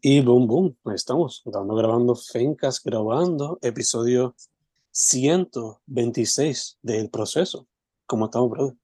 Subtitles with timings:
[0.00, 4.34] Y boom, boom, ahí estamos, grabando, grabando, Fencas grabando, episodio
[4.92, 7.66] 126 del proceso.
[8.06, 8.76] ¿Cómo estamos, brother?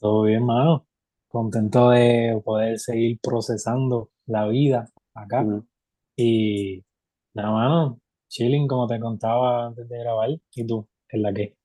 [0.00, 0.86] Todo bien, mano.
[1.28, 5.42] Contento de poder seguir procesando la vida acá.
[5.42, 5.66] Mm,
[6.16, 6.82] Y
[7.34, 10.30] nada, mano, chilling como te contaba antes de grabar.
[10.54, 10.88] ¿Y tú?
[11.08, 11.56] ¿En la que?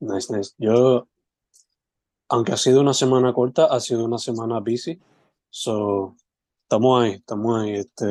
[0.00, 0.52] nice, nice.
[0.58, 1.08] Yo,
[2.28, 5.00] aunque ha sido una semana corta, ha sido una semana busy.
[5.50, 6.16] So,
[6.72, 7.74] estamos ahí, estamos ahí.
[7.74, 8.06] Este,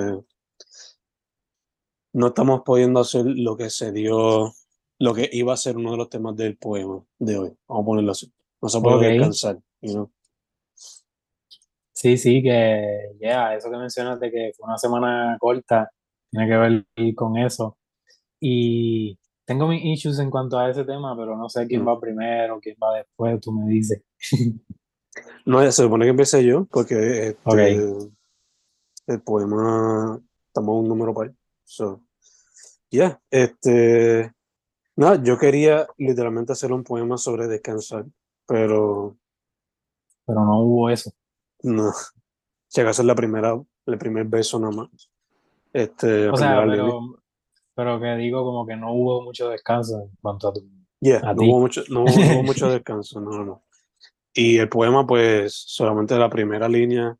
[2.14, 4.52] no estamos pudiendo hacer lo que se dio,
[5.00, 7.54] lo que iba a ser uno de los temas del poema de hoy.
[7.68, 8.32] Vamos a ponerlo así.
[8.62, 9.02] No se puede Ok.
[9.02, 10.12] descansar, you know?
[11.94, 15.90] Sí, sí, que ya, eso que mencionas de que fue una semana corta,
[16.30, 17.78] tiene que ver con eso.
[18.40, 21.88] Y tengo mis issues en cuanto a ese tema, pero no sé quién Mm.
[21.88, 24.04] va primero, quién va después, tú me dices.
[25.46, 28.12] No, se supone que empecé yo, porque este.
[29.08, 31.34] El poema estamos un número par.
[31.64, 32.02] So,
[32.89, 34.34] yeah, este,
[34.95, 38.06] nada, yo quería literalmente hacer un poema sobre descansar,
[38.48, 39.17] pero
[40.25, 41.12] Pero no hubo eso.
[41.64, 41.90] no,
[42.78, 45.09] acaso es la primera, el primer beso nada más.
[45.73, 47.00] Este, O sea, pero,
[47.75, 50.62] pero que digo como que no hubo mucho descanso en cuanto a tu,
[51.02, 51.47] Yeah, a no ti.
[51.50, 53.64] hubo mucho, no, hubo- no hubo mucho descanso, no, no, no.
[54.34, 57.18] Y el poema, pues, solamente la primera línea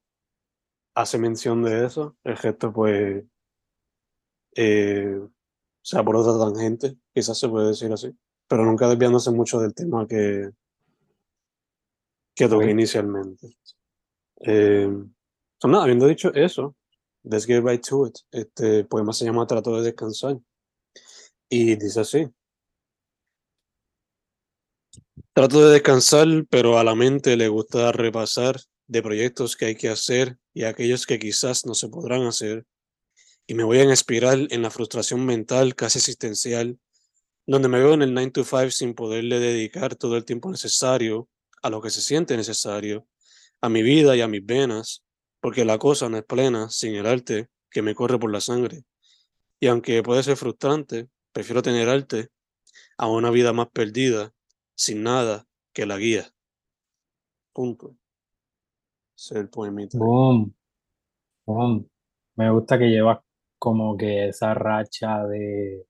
[0.94, 3.23] hace mención de eso, el gesto, pues,
[4.56, 5.31] eh, o
[5.81, 8.16] sea, por otra tangente, quizás se puede decir así,
[8.48, 10.50] pero nunca desviándose mucho del tema que,
[12.36, 13.58] que toqué inicialmente.
[14.42, 14.89] Eh,
[15.59, 16.75] so, nada, habiendo dicho eso,
[17.23, 18.17] let's get right to it.
[18.31, 20.38] Este poema se llama Trato de descansar
[21.50, 22.28] y dice así.
[25.33, 29.89] Trato de descansar, pero a la mente le gusta repasar de proyectos que hay que
[29.89, 32.66] hacer y aquellos que quizás no se podrán hacer.
[33.47, 36.80] Y me voy a espiral en la frustración mental casi existencial,
[37.45, 41.27] donde me veo en el 9 to 5 sin poderle dedicar todo el tiempo necesario
[41.61, 43.08] a lo que se siente necesario,
[43.61, 45.03] a mi vida y a mis venas,
[45.39, 48.83] porque la cosa no es plena sin el arte que me corre por la sangre.
[49.59, 52.30] Y aunque puede ser frustrante, prefiero tener arte
[52.97, 54.33] a una vida más perdida,
[54.76, 56.33] sin nada que la guía.
[57.53, 58.01] Punto.
[59.21, 59.99] Es el poemita.
[59.99, 60.52] Boom,
[61.45, 61.87] boom.
[62.37, 63.20] Me gusta que llevas
[63.59, 65.86] como que esa racha de,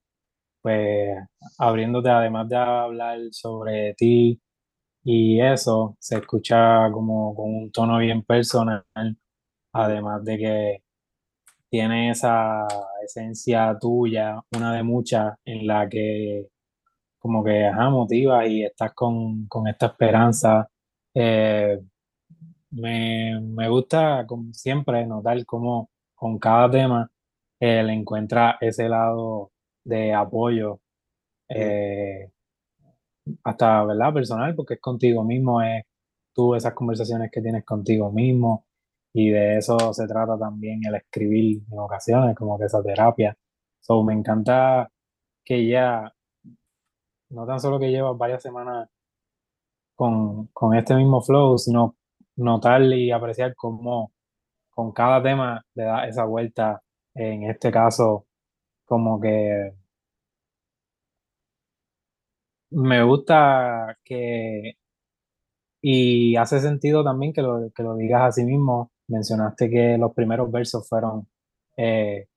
[0.61, 1.17] pues,
[1.57, 4.41] abriéndote además de hablar sobre ti
[5.03, 8.85] y eso, se escucha como con un tono bien personal,
[9.73, 10.83] además de que
[11.69, 12.67] tiene esa
[13.05, 16.47] esencia tuya, una de muchas, en la que
[17.19, 20.67] como que, ajá, motivas y estás con, con esta esperanza.
[21.13, 21.79] Eh,
[22.71, 27.11] me, me gusta, como siempre, notar cómo con cada tema
[27.59, 29.51] él encuentra ese lado
[29.83, 30.79] de apoyo,
[31.49, 32.31] eh,
[33.43, 34.13] hasta, ¿verdad?
[34.13, 35.83] Personal, porque es contigo mismo, es
[36.33, 38.65] tú esas conversaciones que tienes contigo mismo,
[39.13, 43.37] y de eso se trata también el escribir en ocasiones, como que esa terapia.
[43.81, 44.89] So, me encanta
[45.43, 46.13] que ya,
[47.29, 48.89] no tan solo que llevas varias semanas
[49.95, 51.95] con, con este mismo flow, sino
[52.41, 54.11] notar y apreciar cómo
[54.71, 56.81] con cada tema le da esa vuelta.
[57.13, 58.25] En este caso,
[58.85, 59.73] como que
[62.71, 64.73] me gusta que,
[65.81, 68.91] y hace sentido también que lo, que lo digas a sí mismo.
[69.07, 71.27] Mencionaste que los primeros versos fueron
[71.77, 72.27] eh,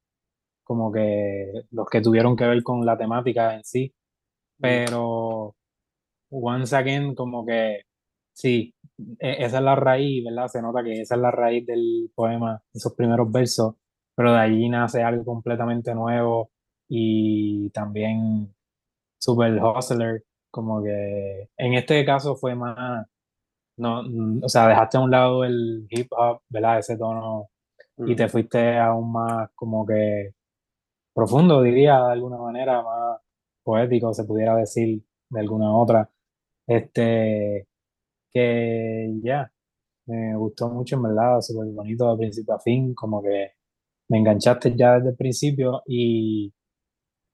[0.64, 3.94] como que los que tuvieron que ver con la temática en sí,
[4.58, 5.54] mm, pero
[6.30, 7.82] once again, como que
[8.34, 8.74] sí,
[9.20, 10.48] e- esa es la raíz, ¿verdad?
[10.48, 13.76] Se nota que esa es la raíz del poema, esos primeros versos,
[14.16, 16.50] pero de allí nace algo completamente nuevo
[16.88, 18.54] y también
[19.18, 23.06] super hustler, como que en este caso fue más,
[23.78, 24.02] no,
[24.42, 26.78] o sea, dejaste a un lado el hip hop, ¿verdad?
[26.80, 27.50] Ese tono
[27.98, 30.32] y te fuiste aún más como que
[31.14, 33.20] profundo, diría, de alguna manera, más
[33.62, 36.10] poético, se pudiera decir de alguna otra.
[36.66, 37.66] Este,
[38.34, 39.50] que ya,
[40.06, 43.52] me gustó mucho, en verdad, súper bonito de principio a fin, como que
[44.08, 46.52] me enganchaste ya desde el principio y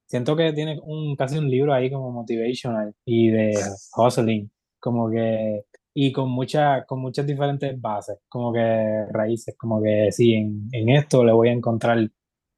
[0.07, 3.53] siento que tiene un, casi un libro ahí como motivational y de
[3.97, 4.51] hustling,
[4.81, 5.65] como que,
[5.95, 10.91] y con muchas, con muchas diferentes bases, como que raíces, como que sí, en, en
[10.91, 11.99] esto le voy a encontrar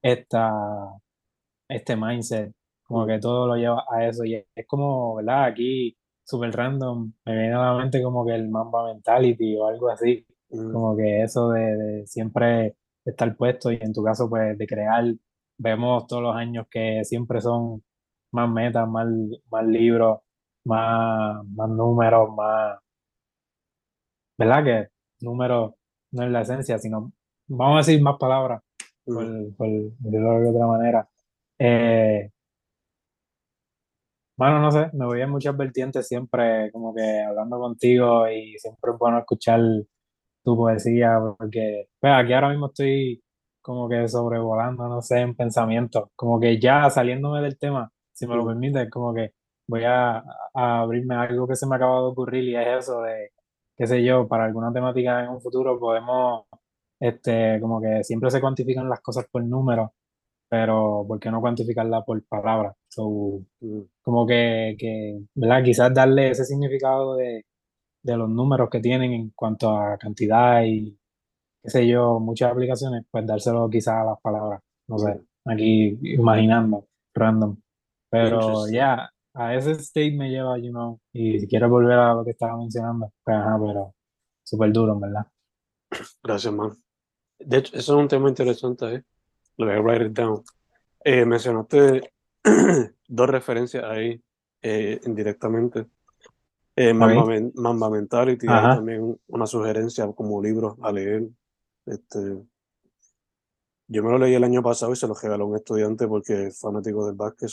[0.03, 0.51] esta,
[1.69, 2.53] este mindset,
[2.83, 5.45] como que todo lo lleva a eso y es como, ¿verdad?
[5.45, 5.97] Aquí,
[6.33, 10.27] súper random, me viene a la mente como que el Mamba Mentality o algo así,
[10.51, 14.67] mm, como que eso de, de siempre estar puesto y en tu caso pues de
[14.67, 15.05] crear,
[15.59, 17.83] vemos todos los años que siempre son
[18.33, 19.07] más metas, más,
[19.51, 20.21] más libros,
[20.65, 22.79] más, más números, más,
[24.39, 24.65] ¿verdad?
[24.65, 24.89] Que
[25.21, 25.75] números
[26.13, 27.13] no es la esencia, sino,
[27.49, 28.63] vamos a decir más palabras,
[29.05, 31.09] por, por decirlo de otra manera.
[31.59, 32.31] Eh,
[34.43, 38.91] bueno, no sé, me voy en muchas vertientes siempre como que hablando contigo y siempre
[38.91, 39.61] es bueno escuchar
[40.43, 43.23] tu poesía porque pues, aquí ahora mismo estoy
[43.61, 48.35] como que sobrevolando, no sé, en pensamiento, como que ya saliéndome del tema, si me
[48.35, 49.33] lo permite, como que
[49.69, 50.17] voy a,
[50.55, 53.31] a abrirme a algo que se me acaba de ocurrir y es eso de,
[53.77, 56.47] qué sé yo, para alguna temática en un futuro podemos,
[56.99, 59.91] este, como que siempre se cuantifican las cosas por números
[60.53, 62.77] pero ¿por qué no cuantificarla por palabras?
[62.99, 63.81] Mm.
[64.03, 65.65] como que, que, ¿verdad?
[65.65, 67.47] Quizás darle ese significado de,
[68.03, 70.95] de, los números que tienen en cuanto a cantidad y,
[71.63, 76.87] qué sé yo, muchas aplicaciones, pues dárselo quizás a las palabras, no sé, aquí imaginando,
[77.15, 77.57] random.
[78.11, 82.25] Pero ya, a ese state me lleva, you know, y si quieres volver a lo
[82.27, 83.95] que estaba mencionando, pues ajá, pero
[84.45, 85.27] súper duro, ¿verdad?
[86.23, 86.73] Gracias, man.
[87.39, 89.03] De hecho, eso es un tema interesante, ¿eh?
[89.65, 90.43] Lo voy a write it down.
[91.05, 92.13] Eh, mencionaste
[93.09, 94.21] dos referencias ahí
[94.61, 95.87] eh, indirectamente.
[96.75, 101.29] Eh, Mamba, Mentality, también una sugerencia como libro a leer.
[101.85, 102.19] Este,
[103.89, 106.47] yo me lo leí el año pasado y se lo regaló a un estudiante porque
[106.47, 107.51] es fanático del básquet.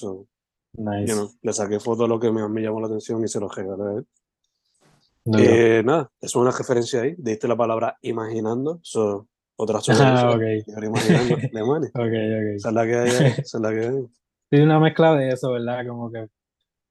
[1.42, 3.84] le saqué fotos de lo que me, me, llamó la atención y se lo regalé
[3.84, 4.08] a él.
[5.38, 7.16] Eh, nada, es una referencia ahí.
[7.18, 8.80] Diste la palabra imaginando.
[8.84, 9.28] So,
[9.62, 10.62] otra Ah, okay.
[11.94, 12.56] ok, ok.
[12.56, 14.06] Esa es la que hay, esa es la que hay.
[14.52, 15.86] Sí, una mezcla de eso, ¿verdad?
[15.86, 16.28] Como que,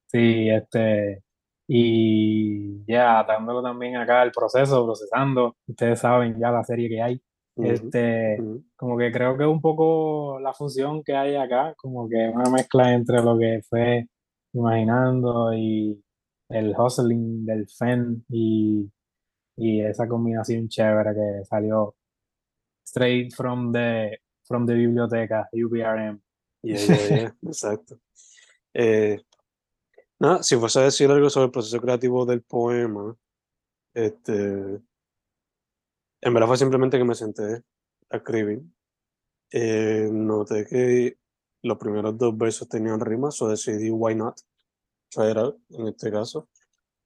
[0.07, 1.23] sí, este,
[1.67, 7.23] y ya, atándolo también acá el proceso, procesando, ustedes saben ya la serie que hay,
[7.57, 8.39] este,
[8.77, 12.51] como que creo que es un poco la fusión que hay acá, como que una
[12.51, 14.07] mezcla entre lo que fue
[14.53, 16.01] imaginando y
[16.51, 18.91] el hustling del FEN y,
[19.57, 21.95] y esa combinación chévere que salió
[22.89, 26.21] straight from the, from the biblioteca, UPRM.
[26.63, 27.99] Yeah, yeah, yeah, exacto.
[28.75, 29.19] Eh,
[30.19, 33.17] nada, si fuese a decir algo sobre el proceso creativo del poema,
[33.95, 34.33] este,
[36.21, 37.63] en verdad fue simplemente que me senté
[38.11, 38.63] a escribir.
[39.51, 41.19] Eh, noté que
[41.63, 44.39] los primeros dos versos tenían rimas, o decidí why not,
[45.11, 46.49] try out, en este caso.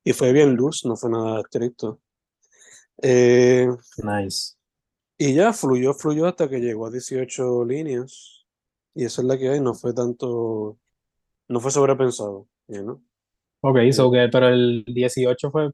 [0.04, 2.00] Y fue bien luz, no fue nada estricto.
[3.02, 3.68] Eh,
[3.98, 4.56] nice.
[5.24, 8.44] Y ya fluyó, fluyó hasta que llegó a 18 líneas.
[8.92, 10.76] Y esa es la que hay, no fue tanto,
[11.46, 13.00] no fue sobrepensado, ¿no?
[13.60, 15.70] Ok, so que, pero el 18 fue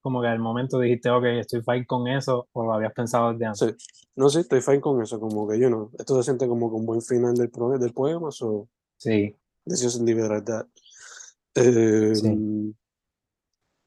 [0.00, 3.46] como que al momento dijiste, ok, estoy fine con eso, o lo habías pensado desde
[3.46, 3.74] antes.
[3.80, 6.70] Sí, no, sí, estoy fine con eso, como que yo no, esto se siente como
[6.70, 7.50] que un buen final del,
[7.80, 8.68] del poema, so.
[8.96, 9.34] Sí.
[9.64, 10.66] Decision liberar that.
[11.56, 12.76] Eh, sí.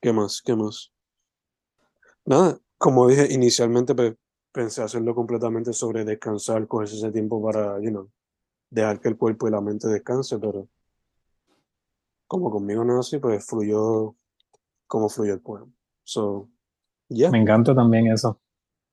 [0.02, 0.42] ¿Qué más?
[0.42, 0.92] ¿Qué más?
[2.26, 4.16] Nada, como dije inicialmente, pues,
[4.52, 8.10] pensé hacerlo completamente sobre descansar, cogerse ese tiempo para, you know,
[8.70, 10.68] dejar que el cuerpo y la mente descanse, pero
[12.28, 14.16] como conmigo no es así, pues fluyó
[14.88, 15.72] como fluyó el poema.
[16.04, 16.50] So,
[17.10, 18.40] Me encanta también eso.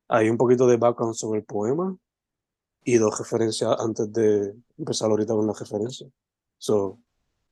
[0.07, 1.95] Hay un poquito de background sobre el poema
[2.83, 6.07] y dos referencias antes de empezar ahorita con la referencia.
[6.57, 6.99] So,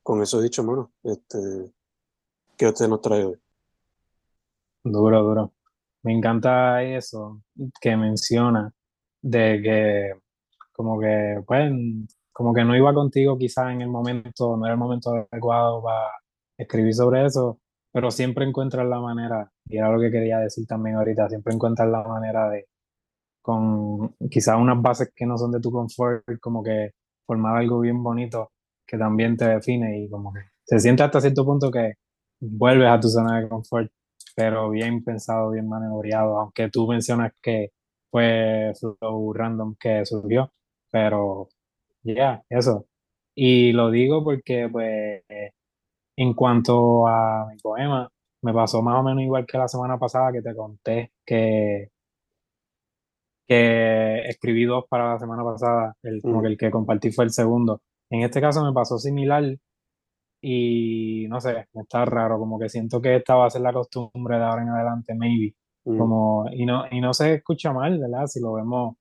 [0.02, 1.72] con eso dicho, hermano, este,
[2.56, 3.38] ¿qué usted nos trae hoy?
[4.84, 5.52] Duro, duro.
[6.08, 7.42] Me encanta eso
[7.82, 8.72] que menciona
[9.20, 10.12] de que
[10.72, 11.70] como que pues
[12.32, 16.08] como que no iba contigo quizás en el momento, no era el momento adecuado para
[16.56, 17.60] escribir sobre eso,
[17.92, 21.90] pero siempre encuentras la manera, y era lo que quería decir también ahorita, siempre encuentras
[21.90, 22.68] la manera de,
[23.42, 26.92] con quizás unas bases que no son de tu confort, como que
[27.26, 28.52] formar algo bien bonito
[28.86, 31.96] que también te define y como que se siente hasta cierto punto que
[32.40, 33.92] vuelves a tu zona de confort
[34.38, 37.72] pero bien pensado, bien maniobrado, aunque tú mencionas que
[38.08, 40.52] fue flow random que surgió,
[40.92, 41.48] pero
[42.04, 42.86] ya, eso.
[43.34, 45.22] Y lo digo porque, pues,
[46.16, 48.08] en cuanto a mi poema,
[48.42, 51.90] me pasó más o menos igual que la semana pasada que te conté que,
[53.48, 56.42] que escribí dos para la semana pasada, el, como mm.
[56.42, 57.82] que el que compartí fue el segundo.
[58.10, 59.58] En este caso me pasó similar,
[60.40, 64.36] y no sé, está raro, como que siento que esta va a ser la costumbre
[64.38, 65.54] de ahora en adelante, maybe.
[65.84, 65.98] Mm.
[65.98, 68.26] Como, y, no, y no se escucha mal, ¿verdad?
[68.26, 68.96] Si lo vemos,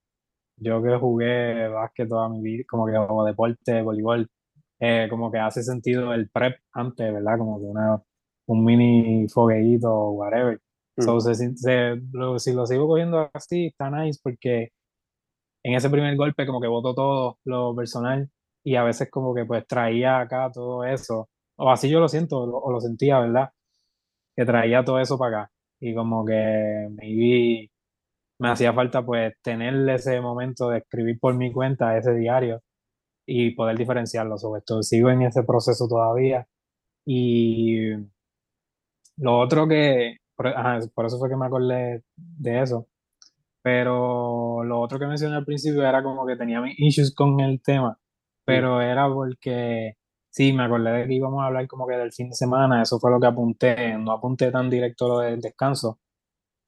[0.58, 4.28] yo que jugué básquet toda mi vida, como que como deporte, voleibol,
[4.80, 7.38] eh, como que hace sentido el prep antes, ¿verdad?
[7.38, 8.02] Como que una,
[8.48, 10.60] un mini fogueíto o whatever.
[10.98, 11.04] Mm.
[11.04, 11.36] So, se,
[12.40, 14.70] si lo sigo cogiendo así, está nice porque
[15.64, 18.30] en ese primer golpe como que botó todo lo personal
[18.68, 22.38] y a veces como que pues traía acá todo eso, o así yo lo siento,
[22.42, 23.50] o lo sentía, ¿verdad?
[24.36, 27.72] Que traía todo eso para acá y como que maybe
[28.40, 32.62] me hacía falta pues tener ese momento de escribir por mi cuenta ese diario
[33.26, 34.84] y poder diferenciarlo sobre todo.
[34.84, 36.46] Sigo en ese proceso todavía
[37.06, 37.92] y
[39.18, 40.54] lo otro que, por,
[40.94, 42.88] por eso fue que me acordé de eso,
[43.64, 47.62] pero lo otro que mencioné al principio era como que tenía mis issues con el
[47.62, 47.98] tema,
[48.48, 49.96] pero era porque
[50.30, 53.00] sí, me acordé de que íbamos a hablar como que del fin de semana, eso
[53.00, 56.00] fue lo que apunté, no apunté tan directo lo del descanso,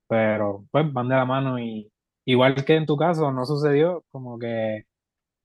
[0.08, 1.92] pero pues van de la mano y
[2.26, 4.86] igual que en tu caso no sucedió, como que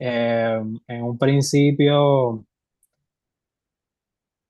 [0.00, 2.44] eh, en un principio,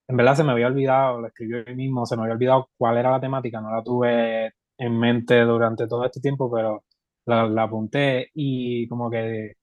[0.09, 2.99] en verdad se me había olvidado, lo escribió yo mismo, se me había olvidado cuál
[2.99, 6.85] era la temática, no la tuve en mente durante todo este tiempo, pero
[7.27, 9.55] la, la apunté y como que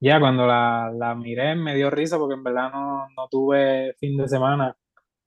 [0.00, 4.16] ya cuando la, la, miré me dio risa porque en verdad no, no tuve fin
[4.16, 4.76] de semana,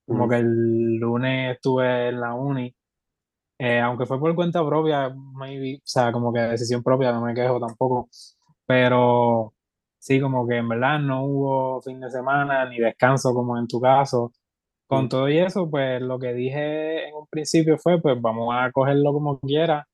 [0.05, 2.73] como que el lunes estuve en la uni.
[3.59, 7.33] Eh, aunque fue por cuenta propia, maybe, o sea, como que decisión propia, no me
[7.35, 8.09] quejo tampoco,
[8.65, 9.53] pero
[9.99, 13.79] sí, como que en verdad no hubo fin de semana ni descanso como en tu
[13.81, 14.31] caso.
[14.87, 18.71] Con todo y eso, pues lo que dije en un principio fue, pues vamos a
[18.71, 19.87] cogerlo como quiera,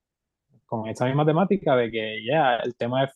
[0.65, 3.12] con esta misma temática de que ya, el tema es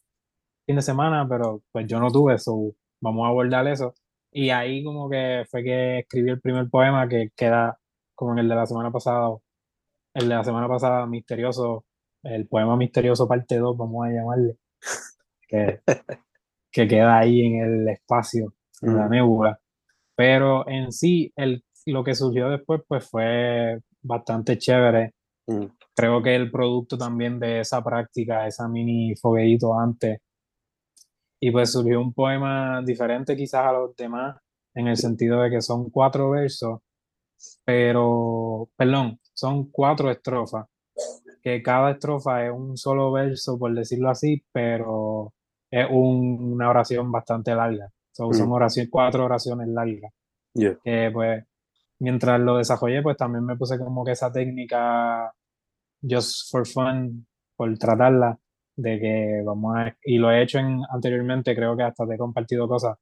[0.71, 3.93] fin de semana, pero pues yo no tuve eso, vamos a abordar eso.
[4.31, 7.77] Y ahí como que fue que escribí el primer poema que queda
[8.15, 9.35] como en el de la semana pasada,
[10.13, 11.85] el de la semana pasada, Misterioso,
[12.23, 14.57] el poema Misterioso parte 2, vamos a llamarle,
[15.49, 15.81] que,
[16.71, 19.59] que queda ahí en el espacio, en la nebula.
[20.15, 25.13] Pero en sí, el, lo que surgió después, pues fue bastante chévere.
[25.93, 30.19] Creo que el producto también de esa práctica, esa mini fogueito antes,
[31.43, 34.37] y pues surgió un poema diferente quizás a los demás,
[34.75, 36.79] en el sentido de que son cuatro versos,
[37.65, 40.67] pero, perdón, son cuatro estrofas,
[41.41, 45.33] que cada estrofa es un solo verso, por decirlo así, pero
[45.71, 47.89] es una oración bastante larga.
[48.11, 48.89] Son, mm.
[48.89, 50.13] cuatro oraciones largas.
[50.53, 51.43] Que pues,
[51.99, 55.33] mientras lo desarrollé, pues también me puse como que esa técnica,
[56.07, 58.37] just for fun, por tratarla,
[58.75, 62.17] de que vamos a, y lo he hecho en, anteriormente, creo que hasta te he
[62.17, 62.97] compartido cosas,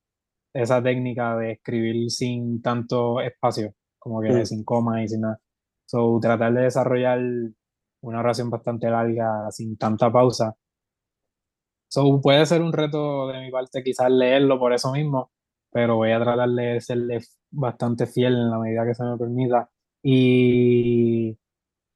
[0.53, 4.45] esa técnica de escribir sin tanto espacio, como que mm.
[4.45, 5.39] sin coma y sin nada.
[5.85, 7.19] So, tratar de desarrollar
[8.01, 10.55] una oración bastante larga sin tanta pausa.
[11.87, 15.31] So, puede ser un reto de mi parte quizás leerlo por eso mismo,
[15.71, 17.19] pero voy a tratar de serle
[17.51, 19.69] bastante fiel en la medida que se me permita.
[20.03, 21.37] Y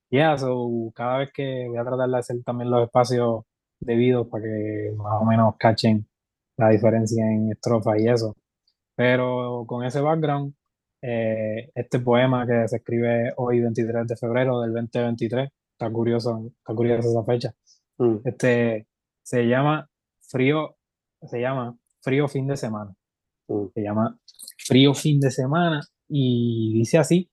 [0.10, 3.44] yeah, so, cada vez que voy a tratar de hacer también los espacios
[3.86, 6.08] debidos para que más o menos cachen
[6.58, 8.36] la diferencia en estrofa y eso.
[8.96, 10.54] Pero con ese background,
[11.02, 16.74] eh, este poema que se escribe hoy, 23 de febrero del 2023, está curioso, está
[16.74, 17.54] curiosa esa fecha.
[17.98, 18.18] Mm.
[18.24, 18.88] Este
[19.24, 19.90] se llama
[20.22, 20.75] Frío,
[21.22, 22.94] se llama Frío Fin de Semana.
[23.48, 23.66] Mm.
[23.74, 24.18] Se llama
[24.58, 27.30] Frío Fin de Semana y dice así.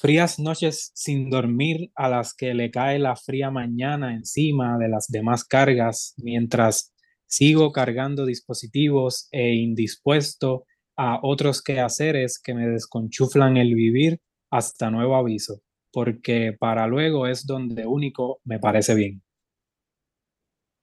[0.00, 5.08] Frías noches sin dormir a las que le cae la fría mañana encima de las
[5.08, 6.94] demás cargas, mientras
[7.32, 10.64] Sigo cargando dispositivos e indispuesto
[10.96, 14.18] a otros quehaceres que me desconchuflan el vivir
[14.50, 15.60] hasta nuevo aviso,
[15.92, 19.22] porque para luego es donde único me parece bien.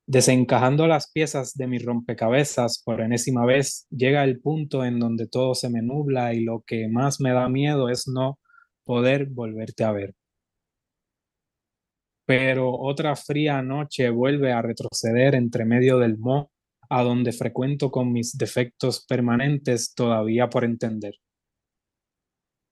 [0.05, 5.53] Desencajando las piezas de mi rompecabezas por enésima vez, llega el punto en donde todo
[5.53, 8.39] se me nubla y lo que más me da miedo es no
[8.87, 10.15] poder volverte a ver
[12.27, 16.51] pero otra fría noche vuelve a retroceder entre medio del mo,
[16.89, 21.13] a donde frecuento con mis defectos permanentes todavía por entender.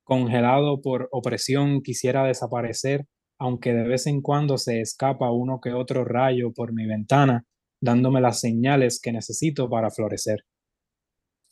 [0.04, 3.06] Congelado por opresión quisiera desaparecer,
[3.40, 7.46] aunque de vez en cuando se escapa uno que otro rayo por mi ventana,
[7.80, 10.44] dándome las señales que necesito para florecer.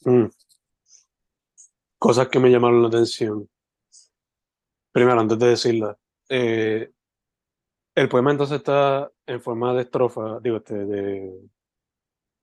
[0.04, 0.26] Mm.
[1.98, 3.48] Cosas que me llamaron la atención.
[4.94, 5.98] Primero, antes de decirla,
[6.30, 6.92] eh,
[7.96, 11.50] el poema entonces está en forma de estrofa, digo, este, de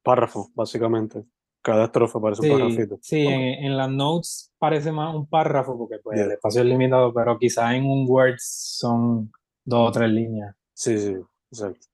[0.02, 1.24] párrafo, básicamente.
[1.62, 2.98] Cada estrofa parece un párrafito.
[3.02, 7.38] Sí, en, las notes parece más un párrafo porque pues, el espacio es limitado, pero
[7.38, 9.30] quizás en un Word son
[9.64, 10.56] dos o tres líneas.
[10.72, 11.16] Sí, sí,
[11.52, 11.86] exacto.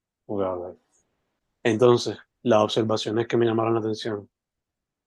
[1.65, 4.29] Entonces, las observaciones que me llamaron la atención.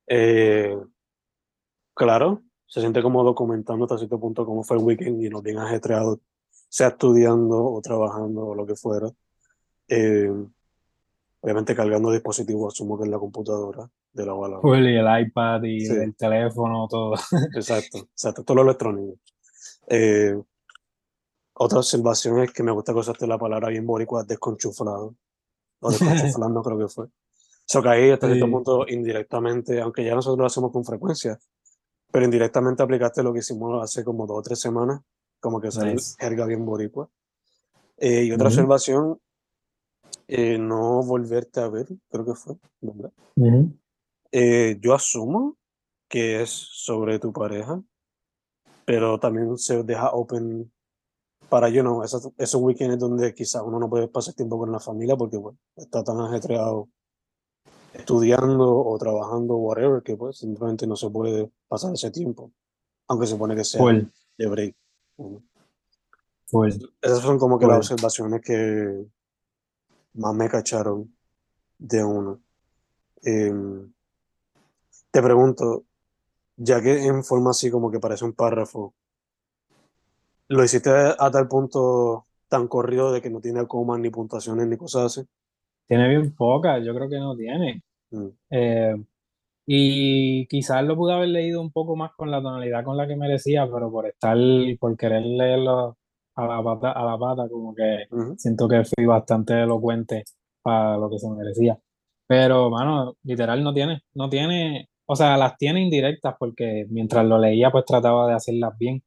[0.08, 0.78] Eh,
[1.96, 5.58] claro, se siente como documentando hasta cierto punto cómo fue el weekend y no bien
[5.58, 6.20] ajetreado
[6.70, 9.10] sea estudiando o trabajando o lo que fuera.
[9.88, 10.32] Eh,
[11.42, 14.60] obviamente cargando dispositivos, asumo que es la computadora de la bala.
[14.64, 17.16] y el iPad y el teléfono, todo.
[17.56, 19.18] Exacto, exacto, todo lo electrónico.
[19.88, 20.40] Eh,
[21.54, 25.16] otra observación es que me gusta que usaste la palabra bien boricua, desconchuflado.
[25.80, 27.08] O desconchuflando creo que fue.
[27.68, 31.40] Eso que ahí hasta cierto punto indirectamente, aunque ya nosotros lo hacemos con frecuencia,
[32.12, 35.02] pero indirectamente aplicaste lo que hicimos hace como dos o tres semanas,
[35.40, 37.10] como que sale jerga bien boricua.
[37.98, 39.20] Eh, y otra observación,
[40.28, 43.12] eh, no volverte a ver, creo que fue, ¿verdad?
[44.32, 45.58] Eh, yo asumo
[46.08, 47.82] que es sobre tu pareja,
[48.86, 50.72] pero también se deja open
[51.50, 54.80] para yo no, esos, esos weekends donde quizás uno no puede pasar tiempo con la
[54.80, 56.90] familia porque bueno, está tan ajetreado
[57.94, 62.52] estudiando o trabajando, whatever, que pues simplemente no se puede pasar ese tiempo,
[63.08, 63.84] aunque se supone que sea
[64.38, 64.76] de break.
[67.02, 69.06] Esas son como que las observaciones que
[70.14, 71.14] más me cacharon
[71.78, 72.40] de uno.
[73.22, 73.92] Em,
[75.12, 75.84] te pregunto,
[76.58, 78.94] ya que en forma así como que parece un párrafo,
[80.48, 84.78] ¿lo hiciste a tal punto tan corrido de que no tiene comas ni puntuaciones ni
[84.78, 85.28] cosas así?
[85.90, 87.82] Tiene bien pocas, yo creo que no tiene.
[88.12, 88.28] Mm.
[88.52, 88.96] Eh,
[89.66, 93.16] y quizás lo pude haber leído un poco más con la tonalidad con la que
[93.16, 94.38] merecía, pero por estar,
[94.80, 95.98] por querer leerlo
[96.36, 100.26] a la pata, a la pata como que siento que fui bastante elocuente
[100.62, 101.78] para lo que se merecía.
[102.28, 107.40] Pero, mano, literal no tiene, no tiene, o sea, las tiene indirectas porque mientras lo
[107.40, 109.04] leía pues trataba de hacerlas bien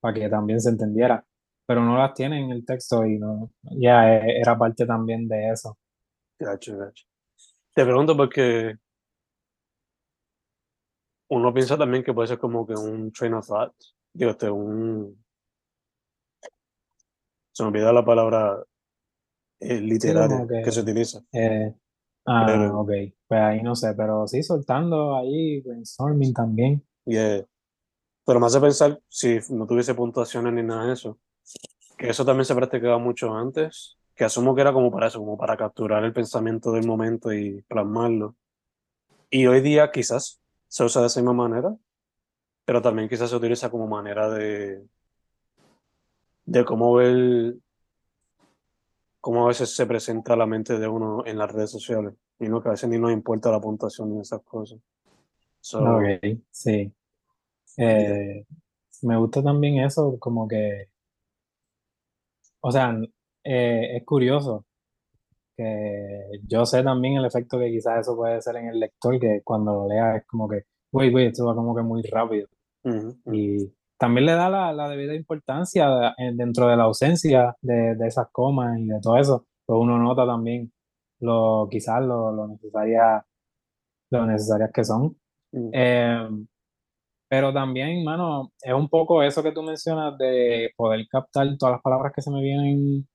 [0.00, 1.24] para que también se entendiera,
[1.66, 5.50] pero no las tiene en el texto y no, ya e, era parte también de
[5.50, 5.76] eso.
[6.38, 7.06] Gacho, gacho.
[7.74, 8.76] Te pregunto porque
[11.28, 13.74] uno piensa también que puede ser como que un train of thought,
[14.12, 15.24] digo, este, un...
[17.52, 18.62] Se me olvida la palabra
[19.60, 21.20] eh, literaria que, se utiliza.
[21.32, 21.74] Eh,
[22.26, 22.90] ah, ok.
[23.26, 26.86] Pues ahí no sé, pero sí, soltando ahí, brainstorming también.
[27.04, 27.44] Yeah.
[28.24, 31.18] Pero me hace pensar, si no tuviese puntuaciones ni nada de eso,
[31.96, 35.38] que eso también se practicaba mucho antes que asumo que era como para eso, como
[35.38, 38.34] para capturar el pensamiento del momento y plasmarlo.
[39.30, 41.76] Y hoy día quizás se usa de esa misma manera,
[42.64, 44.84] pero también quizás se utiliza como manera de,
[46.46, 47.54] de cómo ver
[49.20, 52.60] cómo a veces se presenta la mente de uno en las redes sociales y no
[52.60, 54.80] que a veces ni nos importa la puntuación ni esas cosas.
[55.72, 56.92] ok, sí.
[57.76, 58.44] Eh,
[59.02, 60.88] me gusta también eso, como que,
[62.60, 62.98] o sea,
[63.48, 64.66] eh, es curioso
[65.56, 69.40] que yo sé también el efecto que quizás eso puede ser en el lector, que
[69.42, 72.46] cuando lo lea es como que, güey, güey, esto va como que muy rápido.
[73.32, 78.06] Y también le da la, la debida importancia eh, dentro de la ausencia de, de,
[78.06, 80.72] esas comas y de todo eso, pues uno nota también
[81.20, 83.24] lo, quizás lo, lo, necesaria,
[84.10, 85.16] lo necesarias que son.
[85.52, 86.46] Em,
[87.28, 91.82] pero también, mano, es un poco eso que tú mencionas de poder captar todas las
[91.82, 93.06] palabras que se me vienen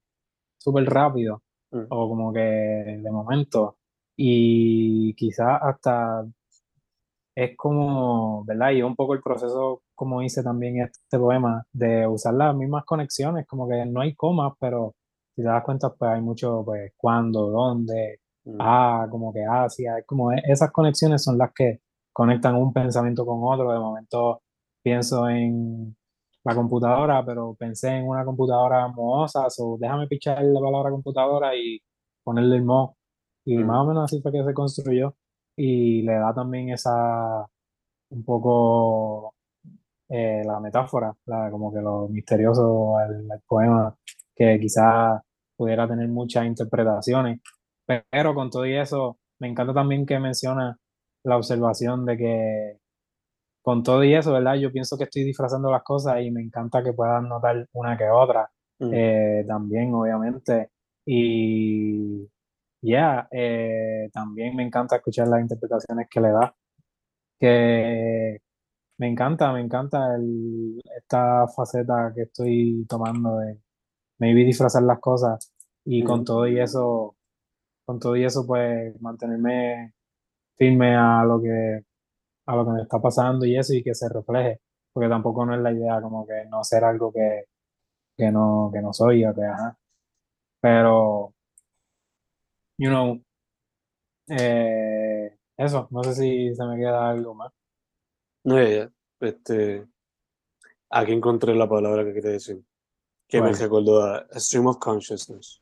[0.63, 1.85] súper rápido mm.
[1.89, 3.77] o como que de momento
[4.15, 6.25] y quizás hasta
[7.35, 8.71] es como, ¿verdad?
[8.71, 13.47] Y un poco el proceso, como hice también este poema, de usar las mismas conexiones,
[13.47, 14.93] como que no hay comas, pero
[15.35, 18.57] si te das cuenta, pues hay mucho, pues, cuándo, dónde, mm.
[18.59, 21.79] ah, como que Asia, es como e, esas conexiones son las que
[22.13, 24.41] conectan un pensamiento con otro, de momento
[24.83, 25.95] pienso en
[26.43, 31.79] la computadora, pero pensé en una computadora mohosa, o déjame pichar la palabra computadora y
[32.23, 32.97] ponerle el mo.
[33.45, 33.65] Y mm.
[33.65, 35.15] más o menos así fue que se construyó.
[35.55, 37.45] Y le da también esa,
[38.09, 39.35] un poco
[40.09, 43.95] eh, la metáfora, la, como que lo misterioso al, poema,
[44.35, 45.21] que quizás
[45.55, 47.39] pudiera tener muchas interpretaciones.
[47.85, 50.77] Pero con todo y eso, me encanta también que menciona
[51.23, 52.79] la observación de que
[53.63, 54.55] con todo y eso, ¿verdad?
[54.55, 58.09] Yo pienso que estoy disfrazando las cosas y me encanta que puedan notar una que
[58.09, 58.91] otra mm.
[58.93, 60.71] eh, también, obviamente.
[61.05, 62.29] Y
[62.81, 66.55] ya, eh, también me encanta escuchar las interpretaciones que le da.
[67.39, 68.41] Que
[68.97, 73.59] me encanta, me encanta el, esta faceta que estoy tomando de
[74.19, 75.53] maybe disfrazar las cosas
[75.85, 76.25] y con mm.
[76.25, 77.15] todo y eso,
[77.85, 79.93] con todo y eso, pues mantenerme
[80.57, 81.83] firme a lo que
[82.45, 85.55] a lo que me está pasando y eso y que se refleje, porque tampoco no
[85.55, 87.45] es la idea como que no ser algo que,
[88.17, 89.77] que, no, que no soy, o que, ajá.
[90.61, 91.33] Pero,
[92.77, 93.21] you know,
[94.27, 97.51] eh, eso, no sé si se me queda algo más.
[98.43, 99.85] No, ya, este,
[100.89, 102.63] aquí encontré la palabra que quería decir,
[103.27, 105.61] que me recordó a stream of consciousness.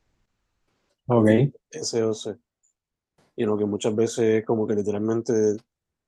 [1.08, 1.30] Ok.
[1.72, 2.38] SOC.
[3.36, 5.58] Y lo que muchas veces es como que literalmente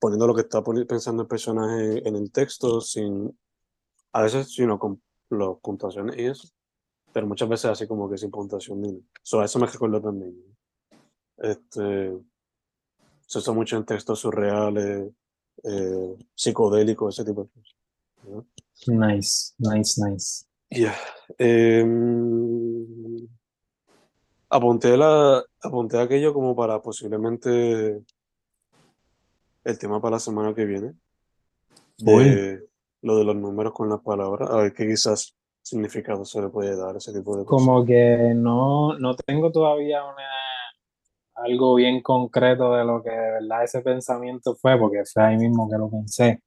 [0.03, 3.33] poniendo lo que está pensando el personaje en el texto, sin,
[4.11, 6.49] a veces, sino con las puntuaciones y eso,
[7.13, 9.45] pero muchas veces así como que sin puntuación ni nada.
[9.45, 10.35] eso me recuerdo también.
[11.37, 12.17] Este,
[13.25, 15.09] se usa mucho en textos surreales,
[15.63, 18.43] eh, psicodélicos, ese tipo de cosas.
[18.87, 20.45] Nice, nice, nice.
[20.69, 20.93] Ya.
[21.37, 23.25] Em,
[24.49, 28.03] apunté, la, apunté aquello como para posiblemente
[29.63, 30.93] el tema para la semana que viene.
[31.97, 32.63] De
[33.02, 34.49] lo de los números con las palabras.
[34.49, 37.65] A ver qué quizás significado se le puede dar ese tipo de cosas.
[37.65, 40.23] Como que no, no tengo todavía una
[41.36, 45.69] algo bien concreto de lo que de verdad ese pensamiento fue, porque fue ahí mismo
[45.69, 46.41] que lo pensé.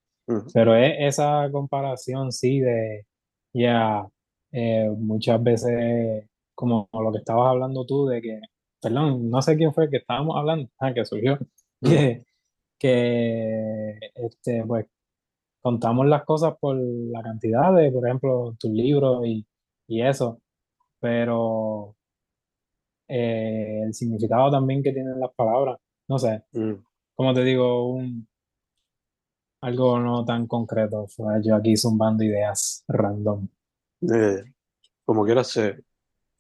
[0.52, 3.07] Pero es esa comparación, sí, de
[3.52, 4.07] ya
[4.52, 6.24] eh, muchas veces,
[6.55, 8.40] como lo que estabas hablando tú, de que,
[8.81, 11.38] perdón, no sé quién fue que estábamos hablando, ah, que surgió,
[11.81, 12.24] que,
[12.78, 14.86] que este, pues
[15.60, 19.46] contamos las cosas por la cantidad de, por ejemplo, tus libros y,
[19.88, 20.40] y eso,
[21.00, 21.96] pero
[23.08, 25.78] eh, el significado también que tienen las palabras.
[26.08, 26.74] No sé, mm.
[27.14, 28.28] como te digo, un,
[29.60, 31.06] algo no tan concreto.
[31.42, 33.48] yo aquí zumbando ideas random.
[34.02, 34.44] Eh,
[35.04, 35.82] como quieras, ser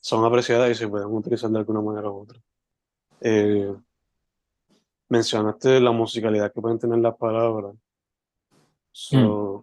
[0.06, 2.40] son apreciadas y se pueden utilizar de alguna manera u otra.
[5.08, 7.74] Mencionaste la musicalidad que pueden tener las palabras.
[9.12, 9.60] Mm.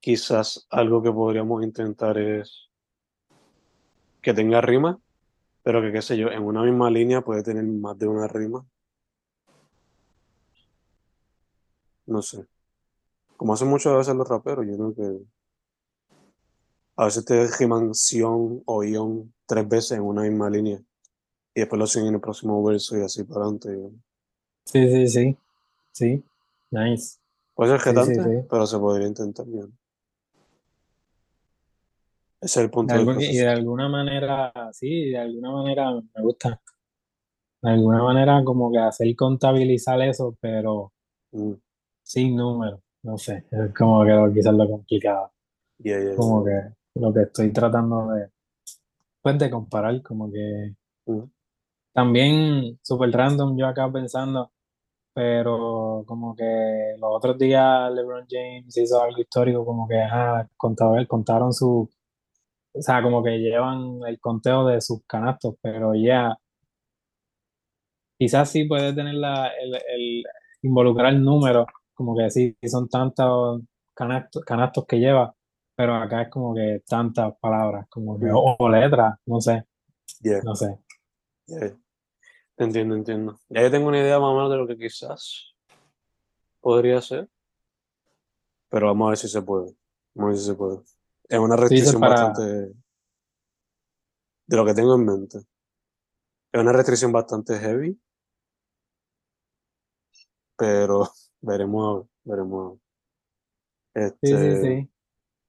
[0.00, 2.70] Quizás algo que podríamos intentar es
[4.20, 4.98] que tenga rima
[5.62, 8.66] pero que qué sé yo, en una misma línea puede tener más de una rima.
[12.06, 12.46] No sé.
[13.36, 15.24] Como hacen muchas veces los raperos, yo creo que
[16.96, 20.80] a veces te riman sion o ion tres veces en una misma línea
[21.54, 23.78] y después lo siguen en el próximo verso y así para adelante.
[24.64, 25.36] Sí, sí, sí.
[25.92, 26.24] Sí,
[26.70, 27.18] nice.
[27.54, 29.72] Puede ser jetante, pero se podría intentar bien.
[32.40, 36.60] Ese es el punto Y de alguna manera, sí, de alguna manera me gusta.
[37.60, 40.92] De alguna manera como que hacer contabilizar eso, pero
[41.30, 41.52] mm.
[42.02, 42.80] sin números.
[43.02, 45.32] No sé, es como que quizás lo complicado.
[46.16, 46.60] como que
[46.94, 48.28] lo que estoy tratando de,
[49.20, 50.74] pues de comparar, como que
[51.06, 51.22] mm.
[51.92, 54.52] También super random yo acá pensando,
[55.14, 61.52] pero como que los otros días LeBron James hizo algo histórico, como que ajá, contaron
[61.52, 61.88] su
[62.74, 66.38] o sea, como que llevan el conteo de sus canastos, pero ya,
[68.18, 70.24] quizás sí puede tener la, el, el,
[70.62, 73.62] involucrar el número, como que sí, son tantos
[73.94, 75.34] canastos, canastos que lleva,
[75.76, 79.64] pero acá es como que tantas palabras, como que, o, letras, no sé,
[80.44, 80.78] no sé.
[82.56, 83.38] Entiendo, entiendo.
[83.48, 85.54] Ya yo tengo una idea más o menos de lo que quizás
[86.60, 87.28] podría ser,
[88.72, 89.76] pero vamos a ver si se puede.
[90.14, 90.80] Vamos a ver si se puede.
[91.28, 92.42] Es una restricción bastante.
[94.46, 95.38] De lo que tengo en mente.
[96.52, 98.00] Es una restricción bastante heavy.
[100.56, 101.08] Pero
[101.40, 102.78] veremos veremos
[103.94, 104.90] Sí, sí, este sí.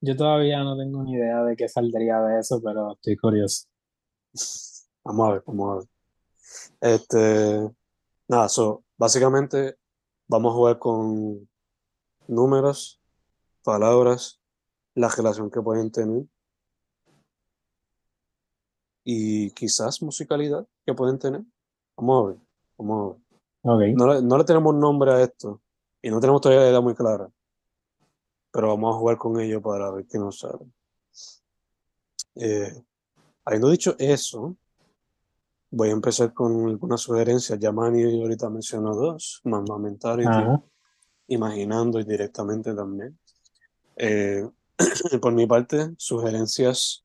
[0.01, 3.67] Yo todavía no tengo ni idea de qué saldría de eso, pero estoy curioso.
[5.05, 5.92] Vamos a ver, vamos a ver.
[6.81, 7.69] Este.
[8.27, 9.77] Nada, so, básicamente
[10.27, 11.47] vamos a jugar con
[12.27, 13.01] números,
[13.63, 14.39] palabras
[14.95, 16.23] la relación que pueden tener
[19.03, 21.41] y quizás musicalidad que pueden tener.
[21.97, 22.37] Vamos a ver,
[22.77, 23.17] vamos
[23.63, 23.93] a ver.
[23.95, 25.61] No, no, le tenemos nombre a esto
[26.01, 27.29] y no tenemos todavía la idea muy clara,
[28.51, 30.65] pero vamos a jugar con ello para ver qué nos sale.
[32.35, 32.83] Eh,
[33.45, 34.55] habiendo dicho eso,
[35.75, 37.57] voy a empezar con algunas sugerencias.
[37.59, 40.29] Ya Manny ahorita mencionó dos, más Mentality,
[41.27, 43.17] Imaginando y directamente también.
[43.95, 44.47] Eh,
[45.21, 47.03] por mi parte, sugerencias.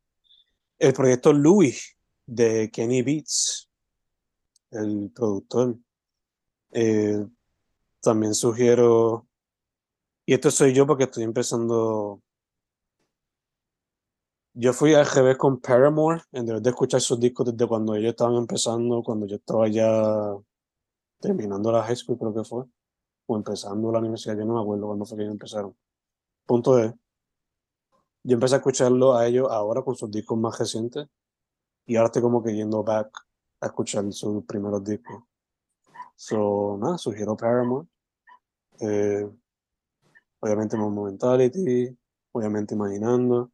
[0.78, 3.70] El proyecto Louis de Kenny Beats,
[4.70, 5.76] el productor.
[6.72, 7.24] Eh,
[8.02, 9.26] también sugiero,
[10.26, 12.20] y esto soy yo porque estoy empezando.
[14.60, 18.10] Yo fui al revés con Paramore, en vez de escuchar sus discos desde cuando ellos
[18.10, 20.36] estaban empezando, cuando yo estaba ya
[21.20, 22.64] terminando la high school, creo que fue,
[23.26, 25.76] o empezando la universidad, yo no me acuerdo cuándo fue que ellos empezaron.
[26.44, 26.92] Punto de
[28.24, 31.06] yo empecé a escucharlo a ellos ahora con sus discos más recientes
[31.86, 33.10] y ahora estoy como que yendo back
[33.60, 35.22] a escuchar sus primeros discos.
[36.16, 37.86] So, nada, sugiero Paramore.
[38.80, 39.24] Eh,
[40.40, 41.96] obviamente Mentality,
[42.32, 43.52] obviamente Imaginando,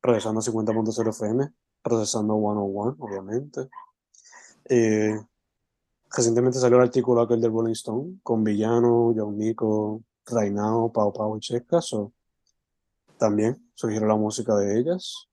[0.00, 3.68] procesando 50.0 FM, procesando 101, obviamente.
[4.64, 5.18] Eh,
[6.10, 11.36] recientemente salió el artículo aquel del Rolling Stone con Villano, John Nico, Reinao, Pau Pau
[11.36, 11.80] y Checa.
[11.80, 12.12] So,
[13.18, 15.28] también sugiero la música de ellas.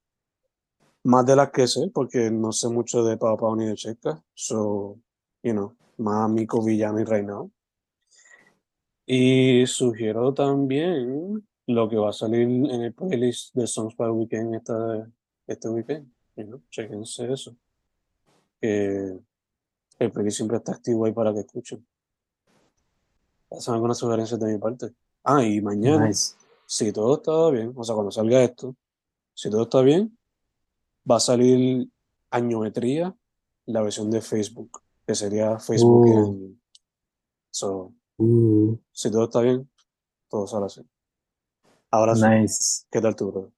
[1.03, 4.21] Más de las que sé, porque no sé mucho de Pau Pau ni de Checa.
[4.33, 4.99] So,
[5.43, 7.51] you know, más Mico, Villano y Reinao.
[9.05, 14.55] Y sugiero también lo que va a salir en el playlist de Songs para Weekend
[14.55, 15.09] esta,
[15.45, 16.11] este weekend.
[16.35, 17.55] You know, chequense eso.
[18.61, 19.21] El
[20.11, 21.85] playlist siempre está activo ahí para que escuchen.
[23.51, 24.93] Hacen algunas sugerencias de mi parte.
[25.23, 26.35] Ah, y mañana, Nice.
[26.65, 28.75] si todo está bien, o sea, cuando salga esto,
[29.33, 30.17] si todo está bien,
[31.09, 31.89] va a salir
[32.29, 33.15] Añometría,
[33.67, 36.27] la versión de Facebook, que sería Facebook Uh.
[36.27, 36.61] en...
[37.51, 39.69] So, Uh, si todo está bien,
[40.27, 40.81] todo sale así.
[41.91, 42.85] Ahora sí, nice.
[42.91, 43.51] ¿qué tal tú, brother?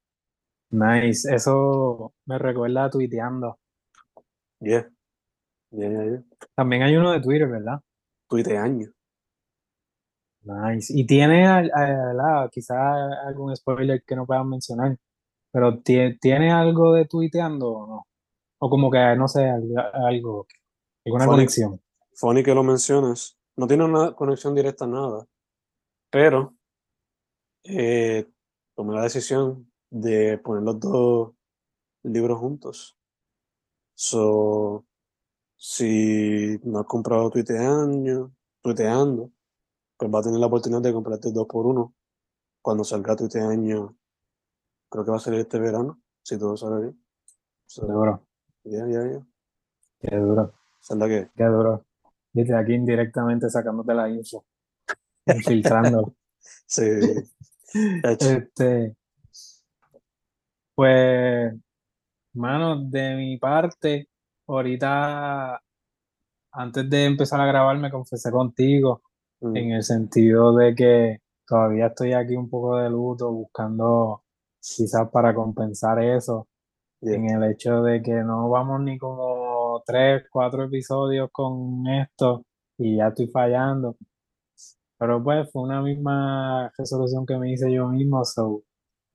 [0.71, 1.33] Nice.
[1.33, 3.59] Eso me recuerda a tuiteando.
[4.61, 4.87] Yeah.
[5.71, 6.23] Yeah, yeah, yeah.
[6.55, 7.79] También hay uno de Twitter, ¿verdad?
[8.27, 8.89] Tuiteaño.
[10.43, 10.93] Nice.
[10.95, 11.71] Y tiene, al-
[13.27, 14.97] algún spoiler que no puedan mencionar,
[15.51, 18.07] pero tie- ¿tiene algo de tuiteando o no?
[18.59, 20.47] O como que, no sé, algo, algo-
[21.05, 21.35] alguna Funny.
[21.37, 21.81] conexión.
[22.15, 23.37] Funny que lo menciones.
[23.57, 25.25] No tiene una conexión directa a nada,
[26.09, 26.55] pero
[27.63, 28.27] eh,
[28.75, 31.33] tomé la decisión de poner los dos
[32.03, 32.97] libros juntos.
[33.95, 34.85] So,
[35.55, 39.31] si no has comprado Tuiteaño, Tuiteando,
[39.97, 41.93] pues va a tener la oportunidad de comprarte dos por uno
[42.61, 43.97] cuando salga Tuiteaño.
[44.89, 47.05] Creo que va a salir este verano, si todo sale bien.
[47.65, 48.25] So, Duro,
[48.63, 49.27] ya, ya, ya.
[49.99, 50.53] qué duro,
[50.89, 51.29] la que.
[51.35, 51.85] qué duro.
[52.31, 54.45] Desde aquí indirectamente sacándote la info,
[55.25, 56.15] infiltrando.
[56.39, 56.83] Sí.
[57.71, 58.95] Este,
[60.73, 61.53] pues,
[62.33, 64.09] mano, de mi parte,
[64.47, 65.61] ahorita,
[66.51, 69.03] antes de empezar a grabar, me confesé contigo,
[69.41, 74.23] Mm, en el sentido de que todavía estoy aquí un poco de luto, buscando
[74.59, 76.47] quizás para compensar eso,
[77.01, 77.15] yeah.
[77.15, 82.45] en el hecho de que no vamos ni como tres, cuatro episodios con esto
[82.77, 83.95] y ya estoy fallando.
[84.99, 88.63] Pero pues fue una misma resolución que me hice yo mismo, so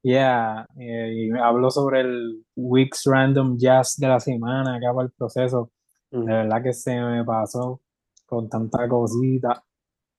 [0.03, 5.13] yeah, eh, y hablo sobre el Weeks Random Jazz de la semana, acá para el
[5.13, 5.71] proceso.
[6.25, 7.81] De Mm, verdad que se me pasó
[8.27, 9.65] con tanta cosita.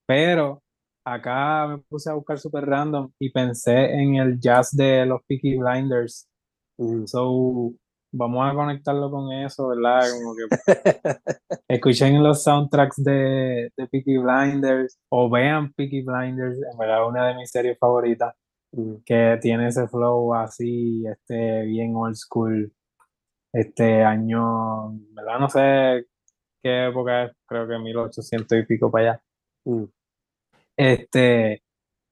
[0.06, 0.62] Pero
[1.04, 5.56] acá me puse a buscar super random y pensé en el jazz de los Peaky
[5.58, 6.28] Blinders.
[7.06, 7.74] So,
[8.12, 10.02] vamos a conectarlo con eso, ¿verdad?
[10.12, 10.46] Como que
[11.68, 17.34] escuchen los soundtracks de, de Peaky Blinders o vean Peaky Blinders, en verdad una de
[17.34, 18.34] mis series favoritas,
[18.72, 22.72] Mm, que tiene ese flow así, este, bien old school,
[23.52, 25.38] este año, ¿verdad?
[25.40, 26.06] No sé
[26.62, 29.22] qué época es, creo que 1800 y pico para allá.
[29.64, 29.84] mm,
[30.76, 31.62] Este,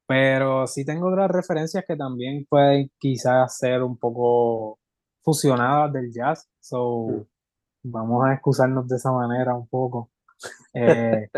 [0.07, 4.79] pero sí tengo otras referencias que también pueden quizás ser un poco
[5.25, 6.49] fusionadas del jazz.
[6.61, 7.27] So, mm.
[7.85, 10.11] vamos a excusarnos de esa manera un poco.
[10.77, 11.31] Eh,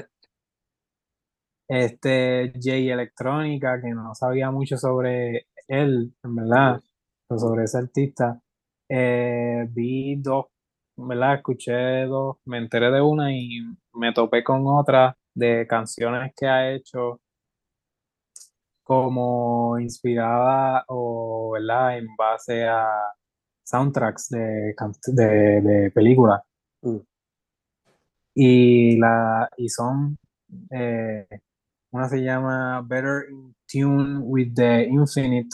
[1.68, 6.80] este Jay Electrónica, que no sabía mucho sobre él, en verdad,
[7.28, 8.40] sobre ese artista.
[8.88, 10.46] Eh, vi dos,
[10.96, 13.60] verdad, escuché dos, me enteré de una y
[13.94, 17.20] me topé con otra de canciones que ha hecho
[18.84, 21.98] como inspirada o, ¿verdad?
[21.98, 22.86] En base a
[23.66, 24.74] soundtracks de,
[25.06, 26.40] de, de películas.
[26.82, 26.98] Mm.
[28.34, 30.18] Y, la, y son,
[30.70, 31.26] eh,
[31.90, 35.48] una se llama Better in Tune with the Infinite,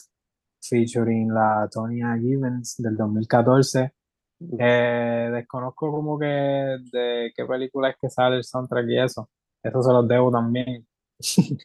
[0.61, 3.93] featuring la Tonya Gibbons del 2014.
[4.41, 4.57] Mm.
[4.59, 9.31] Eh, desconozco como que de qué película es que sale el soundtrack y eso.
[9.63, 10.87] Eso se los debo también.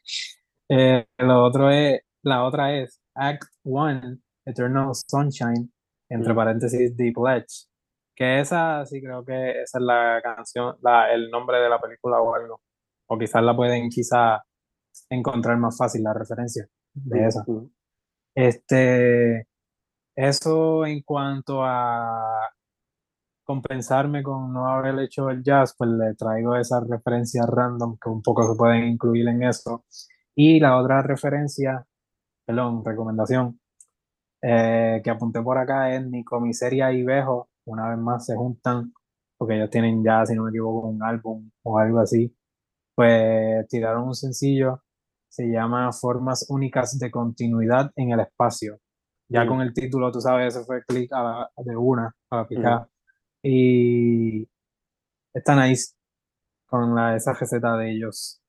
[0.70, 5.72] Eh, lo otro es, la otra es Act One, Eternal Sunshine,
[6.10, 7.68] entre paréntesis The Pledge.
[8.16, 12.20] Que esa sí creo que esa es la canción, la, el nombre de la película
[12.20, 12.62] o algo.
[13.08, 14.42] O quizás la pueden quizás
[15.10, 17.46] encontrar más fácil la referencia de esa.
[18.36, 19.48] Este,
[20.16, 22.50] eso en cuanto a
[23.44, 28.22] compensarme con no haber hecho el jazz, pues le traigo esas referencias random que un
[28.22, 29.86] poco se pueden incluir en eso.
[30.36, 31.86] Y la otra referencia,
[32.46, 33.60] perdón, recomendación,
[34.42, 38.94] eh, que apunté por acá es Nico Miseria y Bejo, una vez más se juntan,
[39.38, 42.34] porque ellos tienen ya, si no me equivoco, un álbum o algo así.
[42.96, 44.84] Pues tiraron un sencillo,
[45.30, 48.80] se llama Formas Únicas de Continuidad en el Espacio.
[49.30, 49.48] Ya Mm.
[49.50, 51.12] con el título, tú sabes, ese fue clic
[51.58, 52.90] de una, a la picada.
[53.44, 54.48] Y
[55.34, 55.94] está nice
[56.66, 58.42] con la, esa receta de ellos.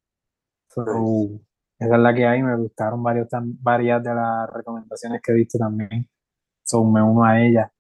[0.71, 1.48] So, Nice.
[1.79, 2.43] Esa es la que hay.
[2.43, 3.29] Me gustaron varios,
[3.61, 6.09] varias de las recomendaciones que diste también.
[6.65, 7.71] So, me uno a ellas.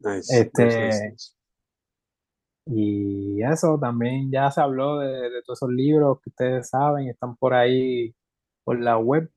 [0.00, 1.32] Nice, Este, nice, nice, nice.
[2.66, 7.34] Y eso también ya se habló de, de todos esos libros que ustedes saben, están
[7.36, 8.14] por ahí
[8.62, 9.30] por la web.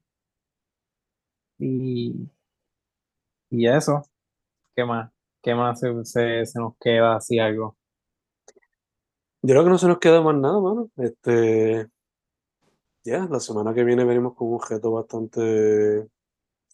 [1.57, 2.29] Y,
[3.49, 4.03] y eso,
[4.75, 5.11] ¿qué más?
[5.41, 7.77] ¿Qué más se, se, se nos queda así algo?
[9.43, 10.89] Yo creo que no se nos queda más nada, mano.
[10.97, 11.87] Este,
[13.03, 16.07] ya, la semana que viene venimos con un objeto bastante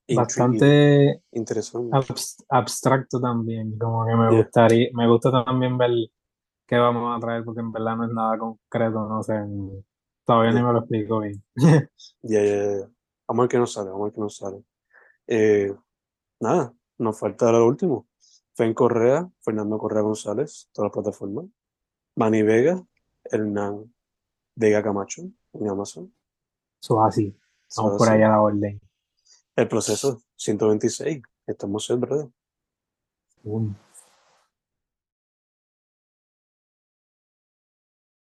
[0.10, 1.96] Bastante interesante.
[1.98, 4.44] abs- abstracto también, como que me Yeah.
[4.44, 5.92] gustaría, me gusta también ver
[6.66, 9.34] qué vamos a traer, porque en verdad no es nada concreto, no sé,
[10.26, 11.44] todavía ni me lo explico bien.
[11.56, 11.90] Ya,
[12.22, 12.90] ya, ya.
[13.28, 14.64] Vamos a ver qué nos sale, vamos a ver qué nos sale.
[15.28, 15.76] Eh,
[16.40, 18.08] nada, nos falta lo último.
[18.56, 21.46] Fen Correa, Fernando Correa González, todas las plataformas.
[22.16, 22.82] Manny Vega,
[23.26, 23.94] Hernán
[24.56, 26.14] Vega Camacho en Amazon.
[26.82, 27.38] Eso es así,
[27.68, 28.18] Eso vamos es por así.
[28.18, 28.82] ahí a la orden.
[29.56, 31.22] El proceso 126.
[31.48, 32.28] Estamos en brother.
[33.44, 33.76] Boom.